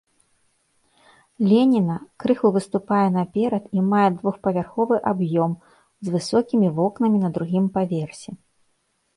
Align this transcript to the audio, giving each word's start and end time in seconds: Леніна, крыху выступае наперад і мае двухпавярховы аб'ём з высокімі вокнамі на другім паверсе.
Леніна, 1.49 1.97
крыху 2.23 2.51
выступае 2.55 3.03
наперад 3.19 3.63
і 3.79 3.83
мае 3.91 4.07
двухпавярховы 4.17 4.95
аб'ём 5.13 5.51
з 6.09 6.15
высокімі 6.15 6.67
вокнамі 6.79 7.17
на 7.27 7.33
другім 7.37 7.65
паверсе. 7.77 8.31